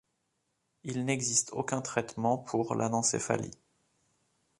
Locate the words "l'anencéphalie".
2.73-3.53